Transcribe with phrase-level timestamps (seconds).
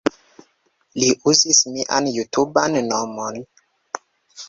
[1.03, 3.43] Li uzis mian jutuban nomon